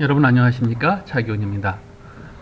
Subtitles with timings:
[0.00, 1.78] 여러분 안녕하십니까 차기훈입니다.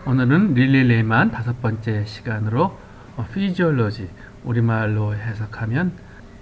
[0.07, 2.75] 오늘은 릴리 레이만 다섯 번째 시간으로
[3.15, 4.09] 어, 피지올로지
[4.43, 5.91] 우리말로 해석하면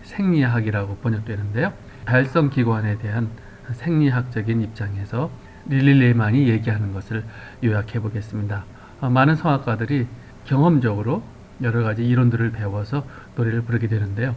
[0.04, 1.74] 생리학이라고 번역되는데요.
[2.06, 3.28] 발성 기관에 대한
[3.74, 5.30] 생리학적인 입장에서
[5.68, 7.26] 릴리 레이만이 얘기하는 것을
[7.62, 8.64] 요약해 보겠습니다.
[9.02, 10.08] 어, 많은 성악가들이
[10.46, 11.24] 경험적으로
[11.62, 13.06] 여러 가지 이론들을 배워서
[13.36, 14.34] 노래를 부르게 되는데요.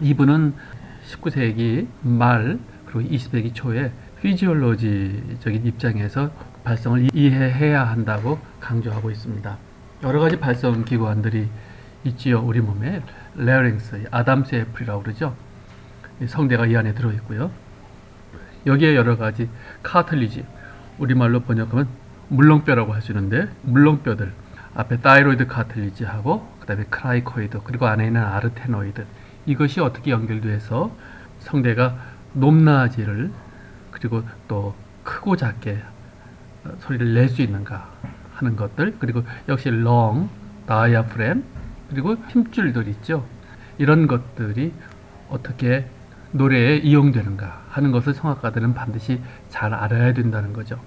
[0.00, 0.54] 이분은
[1.06, 3.92] 19세기 말 그리고 20세기 초에
[4.22, 6.30] physiology적인 입장에서
[6.64, 9.56] 발성을 이해해야 한다고 강조하고 있습니다.
[10.02, 11.48] 여러 가지 발성 기관들이
[12.04, 12.40] 있지요.
[12.40, 13.02] 우리 몸에
[13.36, 15.34] larynx, Adam's apple이라고 그러죠.
[16.20, 17.50] 이 성대가 이 안에 들어 있고요.
[18.66, 19.48] 여기에 여러 가지
[19.82, 20.44] cartilage,
[20.98, 21.88] 우리말로 번역하면
[22.28, 24.32] 물렁뼈라고 할 수 있는데 물렁뼈들
[24.74, 29.06] 앞에 thyroid cartilage하고 그다음에 cricoid 그리고 안에 있는 arytenoid
[29.46, 30.94] 이것이 어떻게 연결돼서
[31.40, 31.96] 성대가
[32.34, 33.30] 높낮이를
[33.98, 35.78] 그리고 또 크고 작게
[36.64, 37.90] 어, 소리를 낼 수 있는가
[38.34, 38.96] 하는 것들.
[38.98, 40.28] 그리고 역시 렁,
[40.66, 41.44] 다이아프램
[41.90, 43.26] 그리고 힘줄들 있죠.
[43.78, 44.72] 이런 것들이
[45.28, 45.88] 어떻게
[46.32, 50.78] 노래에 이용되는가 하는 것을 성악가들은 반드시 잘 알아야 된다는 거죠.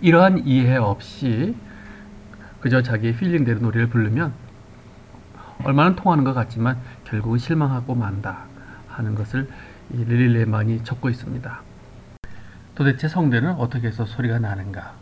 [0.00, 1.54] 이러한 이해 없이
[2.60, 4.32] 그저 자기의 필링대로 노래를 부르면
[5.64, 8.44] 얼마나 통하는 것 같지만 결국은 실망하고 만다
[8.88, 9.48] 하는 것을
[9.94, 11.60] 이 릴리 레만이 적고 있습니다.
[12.74, 14.94] 도대체 성대는 어떻게 해서 소리가 나는가?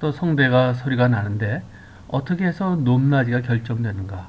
[0.00, 1.62] 또 성대가 소리가 나는데
[2.08, 4.28] 어떻게 해서 높낮이가 결정되는가?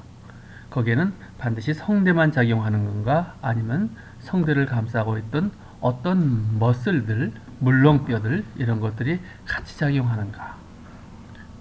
[0.70, 3.36] 거기에는 반드시 성대만 작용하는 건가?
[3.42, 3.90] 아니면
[4.20, 10.58] 성대를 감싸고 있던 어떤 머슬들, 물렁뼈들 이런 것들이 같이 작용하는가?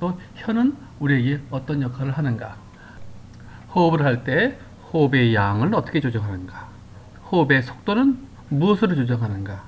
[0.00, 2.56] 또 혀는 우리에게 어떤 역할을 하는가?
[3.74, 4.58] 호흡을 할 때
[4.92, 6.68] 호흡의 양을 어떻게 조정하는가?
[7.30, 9.67] 호흡의 속도는 무엇으로 조정하는가?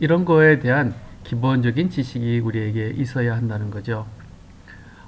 [0.00, 4.06] 이런 거에 대한 기본적인 지식이 우리에게 있어야 한다는 거죠.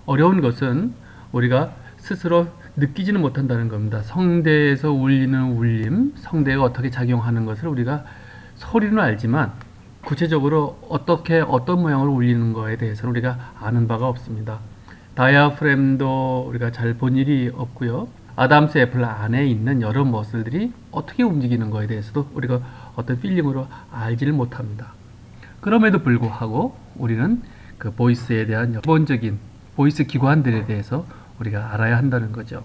[0.06, 0.92] 어려운 것은
[1.32, 4.02] 우리가 스스로 느끼지는 못한다는 겁니다.
[4.02, 8.04] 성대에서 울리는 울림, 성대가 어떻게 작용하는 것을 우리가
[8.56, 9.52] 소리는 알지만
[10.04, 14.58] 구체적으로 어떻게 어떤 모양으로 울리는 거에 대해서는 우리가 아는 바가 없습니다.
[15.14, 18.08] diaphragm도 우리가 잘 본 일이 없고요.
[18.34, 22.60] Adam's apple 안에 있는 여러 muscle들이 어떻게 움직이는 거에 대해서도 우리가
[22.96, 24.92] 어떤 feeling으로 알지를 못합니다.
[25.60, 27.42] 그럼에도 불구하고 우리는
[27.78, 29.38] 그 voice에 대한 기본적인
[29.76, 31.06] voice 기관들에 대해서
[31.40, 32.64] 우리가 알아야 한다는 거죠.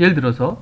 [0.00, 0.60] 예를 들어서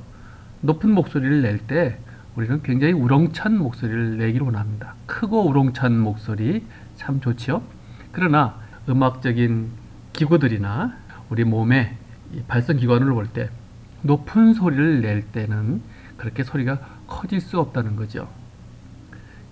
[0.60, 1.98] 높은 목소리를 낼 때
[2.36, 4.94] 우리는 굉장히 우렁찬 목소리를 내기를 원합니다.
[5.06, 6.64] 크고 우렁찬 목소리
[6.96, 7.62] 참 좋지요.
[8.10, 8.56] 그러나
[8.88, 9.70] 음악적인
[10.12, 10.94] 기구들이나
[11.30, 11.96] 우리 몸의
[12.48, 13.50] 발성 기관을 볼 때
[14.04, 15.80] 높은 소리를 낼 때는
[16.16, 18.28] 그렇게 소리가 커질 수 없다는 거죠.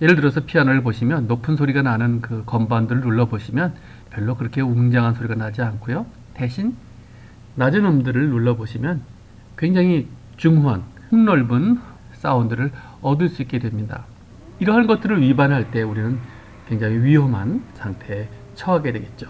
[0.01, 3.75] 예를 들어서 피아노를 보시면 높은 소리가 나는 그 건반들을 눌러 보시면
[4.11, 6.07] 별로 그렇게 웅장한 소리가 나지 않고요.
[6.35, 6.77] 대신
[7.55, 9.03] 낮은 음들을 눌러 보시면
[9.57, 11.81] 굉장히 중후한 폭넓은
[12.15, 14.05] 사운드를 얻을 수 있게 됩니다.
[14.59, 16.19] 이러한 것들을 위반할 때 우리는
[16.69, 19.27] 굉장히 위험한 상태에 처하게 되겠죠.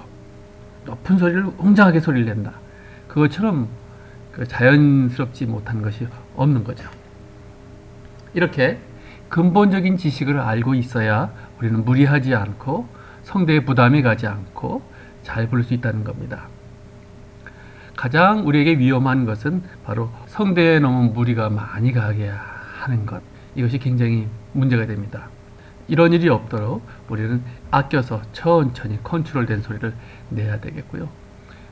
[0.84, 2.52] 높은 소리를 웅장하게 소리를 낸다.
[3.08, 3.68] 그것처럼
[4.32, 6.88] 그 자연스럽지 못한 것이 없는 거죠.
[8.34, 8.80] 이렇게
[9.28, 12.86] 근본적인 지식을 알고 있어야 우리는 무리하지 않고
[13.22, 14.82] 성대에 부담이 가지 않고
[15.22, 16.48] 잘 부를 수 있다는 겁니다.
[17.96, 22.32] 가장 우리에게 위험한 것은 바로 성대에 너무 무리가 많이 가게
[22.80, 23.22] 하는 것.
[23.54, 25.28] 이것이 굉장히 문제가 됩니다.
[25.88, 29.94] 이런 일이 없도록 우리는 아껴서 천천히 컨트롤된 소리를
[30.30, 31.08] 내야 되겠고요.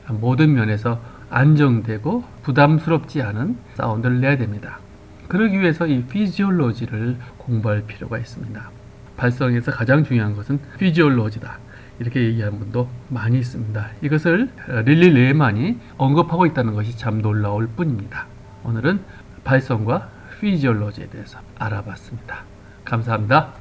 [0.09, 1.01] 모든 면에서
[1.31, 4.79] 안정되고 부담스럽지 않은 사운드를 내야 됩니다.
[5.27, 8.69] 그러기 위해서 이 피지올로지를 공부할 필요가 있습니다.
[9.15, 11.57] 발성에서 가장 중요한 것은 피지올로지다.
[11.99, 13.89] 이렇게 얘기하는 분도 많이 있습니다.
[14.01, 14.49] 이것을
[14.85, 18.25] 릴리 레만이 언급하고 있다는 것이 참 놀라울 뿐입니다.
[18.63, 18.99] 오늘은
[19.43, 20.09] 발성과
[20.39, 22.43] 피지올로지에 대해서 알아봤습니다.
[22.83, 23.60] 감사합니다.